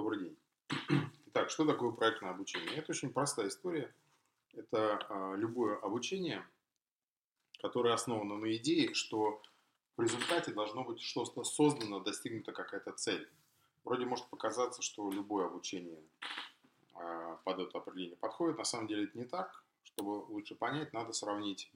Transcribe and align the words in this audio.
Добрый 0.00 0.18
день. 0.18 0.38
Итак, 1.26 1.50
что 1.50 1.66
такое 1.66 1.90
проектное 1.90 2.30
обучение? 2.30 2.74
Это 2.76 2.92
очень 2.92 3.12
простая 3.12 3.48
история. 3.48 3.94
Это 4.54 4.98
а, 5.10 5.34
любое 5.34 5.76
обучение, 5.76 6.42
которое 7.60 7.92
основано 7.92 8.38
на 8.38 8.56
идее, 8.56 8.94
что 8.94 9.42
в 9.98 10.02
результате 10.02 10.54
должно 10.54 10.84
быть 10.84 11.02
что-то 11.02 11.44
создано, 11.44 12.00
достигнута 12.00 12.52
какая-то 12.52 12.92
цель. 12.92 13.28
Вроде 13.84 14.06
может 14.06 14.26
показаться, 14.30 14.80
что 14.80 15.10
любое 15.10 15.48
обучение 15.48 16.02
а, 16.94 17.36
под 17.44 17.58
это 17.58 17.76
определение 17.76 18.16
подходит. 18.16 18.56
На 18.56 18.64
самом 18.64 18.86
деле 18.86 19.04
это 19.04 19.18
не 19.18 19.26
так. 19.26 19.62
Чтобы 19.82 20.24
лучше 20.32 20.54
понять, 20.54 20.94
надо 20.94 21.12
сравнить 21.12 21.70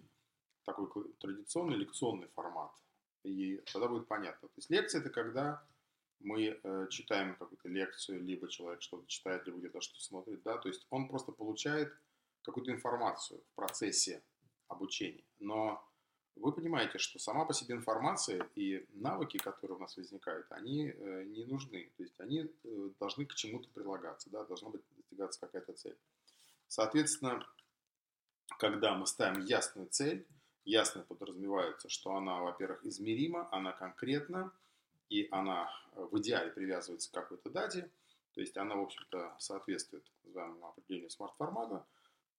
такой 0.64 0.88
традиционный 1.20 1.76
лекционный 1.76 2.28
формат. 2.28 2.72
И 3.22 3.62
тогда 3.70 3.86
будет 3.86 4.08
понятно. 4.08 4.48
То 4.48 4.54
есть 4.56 4.70
лекция– 4.70 5.00
это 5.02 5.10
когда 5.10 5.62
мы 6.24 6.58
э, 6.62 6.86
читаем 6.90 7.36
какую-то 7.36 7.68
лекцию, 7.68 8.22
либо 8.22 8.48
человек 8.48 8.82
что-то 8.82 9.06
читает, 9.06 9.46
либо 9.46 9.58
где-то 9.58 9.80
что-то 9.80 10.02
смотрит, 10.02 10.42
да, 10.42 10.58
то 10.58 10.68
есть 10.68 10.86
он 10.90 11.08
просто 11.08 11.32
получает 11.32 11.92
какую-то 12.42 12.72
информацию 12.72 13.40
в 13.40 13.54
процессе 13.54 14.22
обучения. 14.68 15.24
Но 15.38 15.86
вы 16.36 16.52
понимаете, 16.52 16.98
что 16.98 17.18
сама 17.18 17.44
по 17.44 17.52
себе 17.54 17.74
информация 17.74 18.48
и 18.54 18.86
навыки, 18.92 19.36
которые 19.36 19.76
у 19.76 19.80
нас 19.80 19.96
возникают, 19.96 20.46
они 20.50 20.88
э, 20.88 21.24
не 21.24 21.44
нужны. 21.44 21.92
То 21.96 22.02
есть 22.02 22.18
они 22.20 22.40
э, 22.40 22.90
должны 22.98 23.24
к 23.26 23.34
чему-то 23.34 23.68
прилагаться, 23.68 24.30
да, 24.30 24.44
должна 24.44 24.70
быть 24.70 24.82
достигаться 24.96 25.40
какая-то 25.40 25.74
цель. 25.74 25.96
Соответственно, 26.66 27.46
когда 28.58 28.94
мы 28.94 29.06
ставим 29.06 29.44
ясную 29.44 29.88
цель, 29.88 30.26
ясно 30.64 31.02
подразумевается, 31.02 31.88
что 31.88 32.14
она, 32.16 32.40
во-первых, 32.40 32.84
измерима, 32.84 33.48
она 33.52 33.72
конкретна, 33.72 34.52
и 35.08 35.28
она 35.30 35.70
в 35.94 36.18
идеале 36.18 36.50
привязывается 36.50 37.10
к 37.10 37.14
какой-то 37.14 37.50
дате, 37.50 37.90
то 38.34 38.40
есть 38.40 38.56
она, 38.56 38.74
в 38.74 38.82
общем-то, 38.82 39.36
соответствует 39.38 40.04
так 40.04 40.24
называемому 40.24 40.68
определению 40.68 41.10
смарт-формата, 41.10 41.86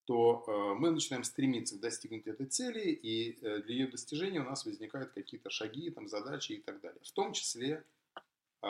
то 0.04 0.44
э, 0.46 0.74
мы 0.78 0.90
начинаем 0.90 1.24
стремиться 1.24 1.80
достигнуть 1.80 2.26
этой 2.26 2.46
цели, 2.46 2.90
и 2.90 3.38
э, 3.42 3.62
для 3.62 3.74
ее 3.74 3.86
достижения 3.88 4.40
у 4.40 4.44
нас 4.44 4.64
возникают 4.64 5.12
какие-то 5.12 5.50
шаги, 5.50 5.90
там, 5.90 6.06
задачи 6.06 6.52
и 6.52 6.60
так 6.60 6.80
далее. 6.80 7.00
В 7.02 7.10
том 7.10 7.32
числе 7.32 7.82
э, 8.62 8.68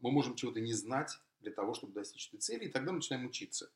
мы 0.00 0.10
можем 0.12 0.36
чего-то 0.36 0.60
не 0.60 0.74
знать 0.74 1.18
для 1.40 1.50
того, 1.50 1.74
чтобы 1.74 1.92
достичь 1.92 2.28
этой 2.28 2.38
цели, 2.38 2.66
и 2.66 2.68
тогда 2.68 2.92
мы 2.92 2.98
начинаем 2.98 3.26
учиться. 3.26 3.70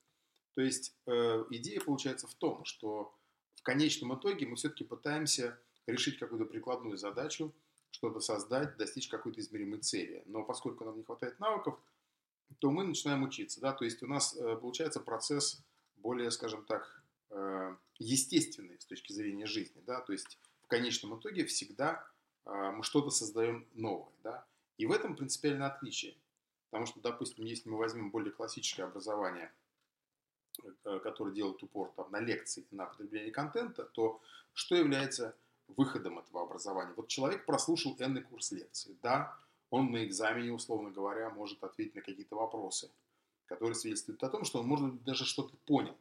То 0.54 0.60
есть 0.60 0.94
э, 1.06 1.44
идея 1.50 1.80
получается 1.80 2.28
в 2.28 2.34
том, 2.34 2.64
что 2.64 3.12
в 3.54 3.62
конечном 3.62 4.14
итоге 4.14 4.46
мы 4.46 4.56
все-таки 4.56 4.84
пытаемся 4.84 5.58
решить 5.86 6.18
какую-то 6.18 6.44
прикладную 6.44 6.96
задачу, 6.96 7.52
что-то 7.92 8.20
создать, 8.20 8.76
достичь 8.76 9.08
какой-то 9.08 9.40
измеримой 9.40 9.78
цели. 9.78 10.22
Но 10.26 10.42
поскольку 10.42 10.84
нам 10.84 10.96
не 10.96 11.04
хватает 11.04 11.38
навыков, 11.38 11.78
то 12.58 12.70
мы 12.70 12.84
начинаем 12.84 13.22
учиться. 13.22 13.60
Да? 13.60 13.72
То 13.72 13.84
есть 13.84 14.02
у 14.02 14.06
нас 14.06 14.34
э, 14.34 14.56
получается 14.56 15.00
процесс 15.00 15.62
более, 15.96 16.30
скажем 16.30 16.64
так, 16.64 17.02
э, 17.30 17.76
естественный 17.98 18.80
с 18.80 18.86
точки 18.86 19.12
зрения 19.12 19.46
жизни. 19.46 19.82
Да? 19.86 20.00
То 20.00 20.12
есть 20.12 20.38
в 20.64 20.66
конечном 20.68 21.18
итоге 21.18 21.44
всегда 21.44 22.04
э, 22.44 22.72
мы 22.72 22.82
что-то 22.82 23.10
создаем 23.10 23.68
новое. 23.74 24.12
Да? 24.24 24.46
И 24.78 24.86
в 24.86 24.92
этом 24.92 25.14
принципиальное 25.14 25.68
отличие. 25.68 26.16
Потому 26.70 26.86
что, 26.86 27.00
допустим, 27.00 27.44
если 27.44 27.68
мы 27.68 27.76
возьмем 27.76 28.10
более 28.10 28.32
классическое 28.32 28.86
образование, 28.86 29.52
которое 30.84 31.34
делает 31.34 31.62
упор 31.62 31.92
там, 31.96 32.10
на 32.10 32.20
лекции 32.20 32.66
на 32.70 32.86
потребление 32.86 33.30
контента, 33.30 33.84
то 33.84 34.22
что 34.54 34.74
является 34.74 35.36
выходом 35.76 36.18
этого 36.18 36.42
образования? 36.42 36.92
Вот 36.96 37.08
человек 37.08 37.44
прослушал 37.46 37.96
энный 37.98 38.22
курс 38.22 38.52
лекций. 38.52 38.96
Да, 39.02 39.36
он 39.70 39.90
на 39.90 40.04
экзамене, 40.04 40.52
условно 40.52 40.90
говоря, 40.90 41.30
может 41.30 41.62
ответить 41.64 41.94
на 41.94 42.02
какие-то 42.02 42.36
вопросы– 42.36 42.90
которые 43.52 43.74
свидетельствуют 43.74 44.22
о 44.22 44.30
том, 44.30 44.44
что 44.44 44.60
он, 44.60 44.66
может 44.66 44.92
быть, 44.92 45.04
даже 45.04 45.26
что-то 45.26 45.54
понял. 45.66 45.96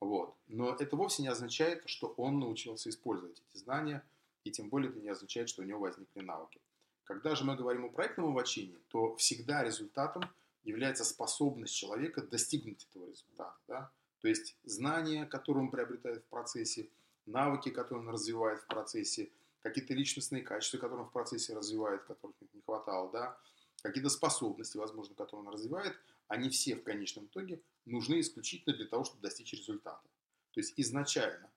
Вот. 0.00 0.36
Но 0.46 0.72
это 0.72 0.96
вовсе 0.96 1.22
не 1.22 1.28
означает, 1.28 1.82
что 1.86 2.14
он 2.16 2.38
научился 2.38 2.88
использовать 2.88 3.42
эти 3.50 3.58
знания, 3.58 4.04
и 4.44 4.52
тем 4.52 4.68
более 4.68 4.90
это 4.90 5.00
не 5.00 5.08
означает, 5.08 5.48
что 5.48 5.62
у 5.62 5.64
него 5.64 5.80
возникли 5.80 6.20
навыки. 6.20 6.60
Когда 7.02 7.34
же 7.34 7.44
мы 7.44 7.56
говорим 7.56 7.86
о 7.86 7.88
проектном 7.88 8.28
обучении, 8.28 8.78
то 8.88 9.16
всегда 9.16 9.64
результатом 9.64 10.22
является 10.62 11.04
способность 11.04 11.74
человека 11.74 12.22
достигнуть 12.22 12.86
этого 12.90 13.08
результата. 13.08 13.58
Да? 13.66 13.90
То 14.20 14.28
есть 14.28 14.56
знания, 14.62 15.26
которые 15.26 15.64
он 15.64 15.70
приобретает 15.70 16.22
в 16.22 16.28
процессе, 16.28 16.88
навыки, 17.26 17.70
которые 17.70 18.02
он 18.02 18.10
развивает 18.10 18.60
в 18.60 18.66
процессе, 18.66 19.30
какие-то 19.62 19.94
личностные 19.94 20.42
качества, 20.42 20.78
которые 20.78 21.04
он 21.04 21.10
в 21.10 21.12
процессе 21.12 21.54
развивает, 21.54 22.04
которых 22.04 22.36
не 22.52 22.60
хватало, 22.62 23.10
да? 23.10 23.38
какие-то 23.82 24.10
способности, 24.10 24.76
возможно, 24.76 25.14
которые 25.14 25.46
он 25.46 25.52
развивает, 25.52 25.96
они 26.28 26.50
все 26.50 26.76
в 26.76 26.82
конечном 26.82 27.26
итоге 27.26 27.62
нужны 27.84 28.20
исключительно 28.20 28.76
для 28.76 28.86
того, 28.86 29.04
чтобы 29.04 29.22
достичь 29.22 29.52
результата. 29.52 30.08
То 30.52 30.60
есть 30.60 30.74
изначально 30.76 31.50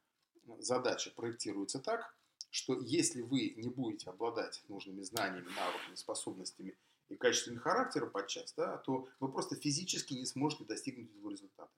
задача 0.59 1.12
проектируется 1.12 1.80
так, 1.80 2.16
что 2.51 2.80
если 2.81 3.22
вы 3.22 3.53
не 3.57 3.69
будете 3.69 4.09
обладать 4.09 4.63
нужными 4.68 5.01
знаниями, 5.01 5.50
навыками, 5.56 5.96
способностями 5.96 6.75
и 7.09 7.16
качествами 7.16 7.57
характера 7.57 8.07
подчас, 8.07 8.53
да, 8.53 8.78
то 8.78 9.07
вы 9.19 9.31
просто 9.31 9.56
физически 9.56 10.13
не 10.13 10.25
сможете 10.25 10.66
достигнуть 10.66 11.12
этого 11.12 11.30
результата. 11.30 11.72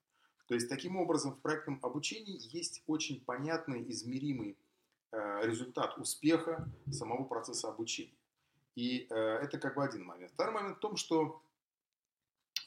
То 0.51 0.55
есть 0.55 0.67
таким 0.67 0.97
образом 0.97 1.31
в 1.31 1.39
проектном 1.39 1.79
обучении 1.81 2.37
есть 2.53 2.83
очень 2.85 3.23
понятный, 3.23 3.89
измеримый 3.89 4.57
э, 5.13 5.47
результат 5.47 5.97
успеха 5.97 6.69
самого 6.91 7.23
процесса 7.23 7.69
обучения. 7.69 8.17
И 8.75 9.07
э, 9.09 9.15
это 9.15 9.57
как 9.57 9.75
бы 9.75 9.83
один 9.83 10.03
момент. 10.03 10.33
Второй 10.33 10.53
момент 10.53 10.77
в 10.77 10.81
том, 10.81 10.97
что 10.97 11.41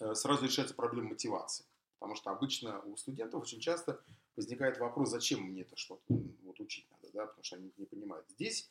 Э, 0.00 0.14
сразу 0.14 0.44
решается 0.44 0.74
проблема 0.74 1.10
мотивации. 1.10 1.64
Потому 1.98 2.16
что 2.16 2.30
обычно 2.30 2.80
у 2.82 2.96
студентов 2.96 3.42
очень 3.42 3.60
часто 3.60 4.00
возникает 4.36 4.78
вопрос, 4.78 5.10
зачем 5.10 5.42
мне 5.42 5.62
это 5.62 5.76
что-то 5.76 6.02
вот, 6.42 6.60
учить 6.60 6.86
надо, 6.90 7.12
да, 7.12 7.26
потому 7.26 7.44
что 7.44 7.56
они 7.56 7.72
не 7.76 7.86
понимают. 7.86 8.28
Здесь 8.30 8.70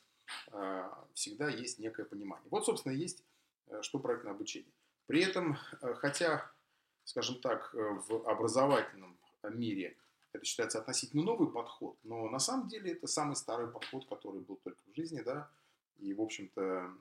э, 0.52 0.90
всегда 1.14 1.50
есть 1.50 1.80
некое 1.80 2.06
понимание. 2.06 2.48
Вот, 2.52 2.66
собственно, 2.66 2.94
есть 2.94 3.24
э, 3.68 3.82
что 3.82 4.00
проектное 4.00 4.34
обучение. 4.34 4.72
При 5.08 5.24
этом, 5.24 5.58
э, 5.82 5.94
хотя, 5.96 6.52
скажем 7.06 7.40
так, 7.42 7.74
э, 7.74 7.78
в 7.78 8.30
образовательном 8.30 9.18
мире 9.44 9.98
это 10.34 10.46
считается 10.46 10.80
относительно 10.80 11.24
новый 11.24 11.50
подход, 11.52 11.98
но 12.04 12.28
на 12.30 12.40
самом 12.40 12.68
деле 12.68 12.94
это 12.94 13.08
самый 13.08 13.36
старый 13.36 13.68
подход, 13.68 14.08
который 14.10 14.42
был 14.42 14.56
только 14.64 14.82
в 14.92 14.96
жизни, 14.96 15.22
да, 15.22 15.50
и, 16.00 16.14
в 16.14 16.22
общем-то, 16.22 16.92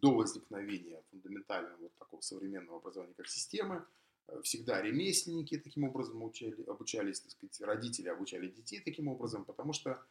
до 0.00 0.14
возникновения 0.14 1.02
фундаментального 1.10 1.76
вот 1.76 1.92
такого 1.98 2.20
современного 2.20 2.78
образования 2.78 3.14
как 3.16 3.26
системы, 3.28 3.84
э, 4.28 4.40
всегда 4.42 4.80
ремесленники 4.82 5.58
таким 5.58 5.84
образом 5.84 6.22
учали, 6.22 6.62
обучались, 6.66 7.20
так 7.20 7.30
сказать, 7.30 7.60
родители 7.60 8.08
обучали 8.08 8.48
детей 8.48 8.80
таким 8.80 9.08
образом, 9.08 9.44
потому 9.44 9.72
что 9.72 10.02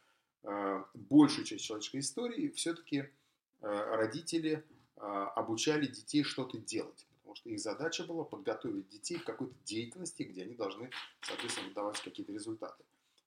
э, 0.42 0.84
большую 0.94 1.44
часть 1.44 1.64
человеческой 1.64 2.00
истории 2.00 2.48
все-таки 2.50 2.98
э, 2.98 3.06
родители 3.60 4.64
э, 4.96 5.00
обучали 5.00 5.86
детей 5.86 6.24
что-то 6.24 6.58
делать, 6.58 7.06
потому 7.30 7.36
что 7.36 7.50
их 7.50 7.60
задача 7.60 8.04
была 8.04 8.24
подготовить 8.24 8.88
детей 8.88 9.18
к 9.18 9.24
какой-то 9.24 9.54
деятельности, 9.64 10.24
где 10.24 10.42
они 10.42 10.54
должны, 10.54 10.90
соответственно, 11.20 11.72
давать 11.72 12.00
какие-то 12.00 12.32
результаты. 12.32 12.82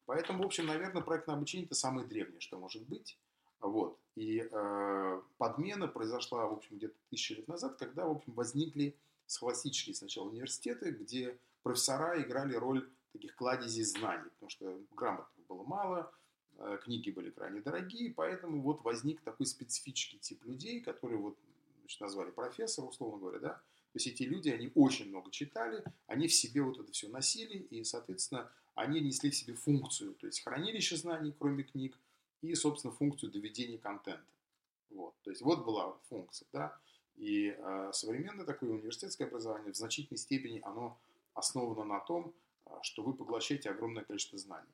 Поэтому, 0.05 0.43
в 0.43 0.45
общем, 0.45 0.65
наверное, 0.65 1.01
проектное 1.01 1.35
обучение– 1.35 1.65
это 1.67 1.75
самое 1.75 2.05
древнее, 2.05 2.41
что 2.41 2.59
может 2.59 2.83
быть. 2.83 3.17
Вот. 3.61 3.97
И 4.15 4.45
э, 4.51 5.21
подмена 5.37 5.87
произошла, 5.87 6.47
в 6.47 6.53
общем, 6.53 6.75
где-то 6.75 6.95
тысячи 7.09 7.31
лет 7.31 7.47
назад, 7.47 7.77
когда, 7.77 8.05
в 8.05 8.11
общем, 8.11 8.33
возникли 8.33 8.97
схоластические 9.25 9.95
сначала 9.95 10.27
университеты, 10.27 10.91
где 10.91 11.39
профессора 11.61 12.21
играли 12.21 12.55
роль 12.55 12.89
таких 13.13 13.37
кладезей 13.37 13.85
знаний, 13.85 14.29
потому 14.31 14.49
что 14.49 14.81
грамотных 14.91 15.47
было 15.47 15.63
мало, 15.63 16.11
э, 16.57 16.77
книги 16.83 17.09
были 17.09 17.29
крайне 17.29 17.61
дорогие, 17.61 18.13
поэтому 18.13 18.61
вот 18.61 18.81
возник 18.83 19.21
такой 19.21 19.45
специфический 19.45 20.17
тип 20.17 20.43
людей, 20.43 20.81
которые 20.81 21.19
вот 21.19 21.37
значит, 21.79 22.01
назвали 22.01 22.31
профессор, 22.31 22.83
условно 22.83 23.19
говоря, 23.19 23.39
да, 23.39 23.61
то 23.93 23.97
есть 23.97 24.07
эти 24.07 24.23
люди, 24.23 24.49
они 24.49 24.71
очень 24.73 25.09
много 25.09 25.29
читали, 25.29 25.83
они 26.07 26.27
в 26.27 26.33
себе 26.33 26.63
вот 26.63 26.79
это 26.79 26.91
все 26.91 27.09
носили, 27.09 27.59
и, 27.59 27.83
соответственно, 27.83 28.51
они 28.73 28.99
несли 29.01 29.29
в 29.29 29.35
себе 29.35 29.53
функцию, 29.53 30.15
то 30.15 30.25
есть 30.25 30.43
хранилище 30.43 30.97
знаний, 30.97 31.31
кроме 31.37 31.63
книг, 31.63 31.95
и, 32.41 32.55
собственно, 32.55 32.91
функцию 32.91 33.31
доведения 33.31 33.77
контента. 33.77 34.25
Вот. 34.89 35.13
То 35.21 35.29
есть 35.29 35.43
вот 35.43 35.63
была 35.63 35.95
функция, 36.09 36.47
да, 36.51 36.75
и 37.17 37.55
э, 37.55 37.91
современное 37.93 38.45
такое 38.45 38.71
университетское 38.71 39.27
образование 39.27 39.71
в 39.71 39.77
значительной 39.77 40.17
степени 40.17 40.59
оно 40.63 40.97
основано 41.35 41.83
на 41.83 41.99
том, 41.99 42.33
а, 42.65 42.81
что 42.81 43.03
вы 43.03 43.13
поглощаете 43.13 43.69
огромное 43.69 44.03
количество 44.03 44.39
знаний. 44.39 44.73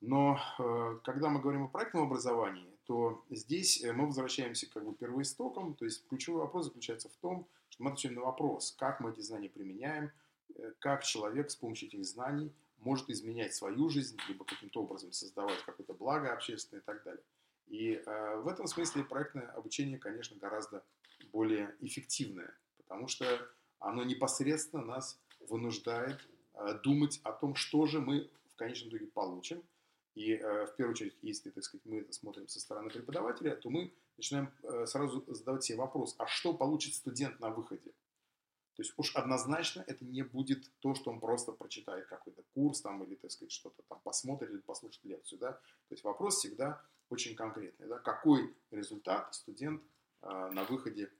Но 0.00 0.40
э, 0.58 0.98
когда 1.04 1.28
мы 1.28 1.40
говорим 1.40 1.64
о 1.64 1.68
проектном 1.68 2.04
образовании, 2.04 2.78
то 2.92 3.24
здесь 3.30 3.82
э, 3.82 3.90
мы 3.90 4.04
возвращаемся 4.04 4.68
как 4.68 4.84
бы 4.84 4.92
первоистоком, 4.94 5.74
то 5.74 5.86
есть 5.86 6.06
ключевой 6.08 6.42
вопрос 6.42 6.66
заключается 6.66 7.08
в 7.08 7.16
том, 7.22 7.48
что 7.70 7.82
мы 7.82 7.90
отвечаем 7.90 8.16
на 8.16 8.20
вопрос, 8.20 8.74
как 8.78 9.00
мы 9.00 9.12
эти 9.12 9.20
знания 9.20 9.48
применяем, 9.48 10.12
э, 10.54 10.72
как 10.78 11.02
человек 11.02 11.50
с 11.50 11.56
помощью 11.56 11.88
этих 11.88 12.04
знаний 12.04 12.52
может 12.80 13.08
изменять 13.08 13.54
свою 13.54 13.88
жизнь, 13.88 14.18
либо 14.28 14.44
каким-то 14.44 14.82
образом 14.82 15.10
создавать 15.12 15.64
какое-то 15.64 15.94
благо 15.94 16.34
общественное 16.34 16.82
и 16.82 16.84
так 16.84 17.02
далее. 17.02 17.22
И 17.68 17.94
э, 17.94 18.36
в 18.42 18.46
этом 18.46 18.66
смысле 18.66 19.04
проектное 19.04 19.46
обучение, 19.52 19.98
конечно, 19.98 20.36
гораздо 20.36 20.84
более 21.32 21.74
эффективное, 21.80 22.54
потому 22.76 23.08
что 23.08 23.24
оно 23.78 24.04
непосредственно 24.04 24.84
нас 24.84 25.18
вынуждает 25.48 26.20
э, 26.52 26.78
думать 26.84 27.22
о 27.22 27.32
том, 27.32 27.54
что 27.54 27.86
же 27.86 28.02
мы 28.02 28.28
в 28.52 28.56
конечном 28.56 28.90
итоге 28.90 29.06
получим. 29.06 29.62
И 30.14 30.34
э, 30.34 30.66
в 30.66 30.76
первую 30.76 30.92
очередь, 30.92 31.16
если, 31.22 31.50
так 31.50 31.64
сказать, 31.64 31.84
мы 31.86 32.00
это 32.00 32.12
смотрим 32.12 32.46
со 32.46 32.60
стороны 32.60 32.90
преподавателя, 32.90 33.56
то 33.56 33.70
мы 33.70 33.94
начинаем 34.16 34.52
э, 34.62 34.86
сразу 34.86 35.24
задавать 35.26 35.64
себе 35.64 35.78
вопрос, 35.78 36.14
а 36.18 36.26
что 36.26 36.52
получит 36.52 36.94
студент 36.94 37.40
на 37.40 37.50
выходе? 37.50 37.92
То 38.74 38.82
есть 38.82 38.94
уж 38.96 39.14
однозначно 39.16 39.84
это 39.86 40.04
не 40.04 40.22
будет 40.22 40.70
то, 40.80 40.94
что 40.94 41.10
он 41.10 41.20
просто 41.20 41.52
прочитает 41.52 42.06
какой-то 42.06 42.42
курс 42.54 42.80
там 42.80 43.02
или, 43.04 43.14
так 43.14 43.30
сказать, 43.30 43.52
что-то 43.52 43.82
там 43.88 44.00
посмотрит 44.00 44.50
или 44.50 44.60
послушает 44.60 45.04
лекцию, 45.04 45.38
да. 45.38 45.52
То 45.52 45.92
есть 45.94 46.04
вопрос 46.04 46.36
всегда 46.36 46.82
очень 47.08 47.34
конкретный, 47.34 47.86
да, 47.86 47.98
какой 47.98 48.54
результат 48.70 49.34
студент 49.34 49.82
э, 50.22 50.26
на 50.26 50.64
выходе 50.64 51.10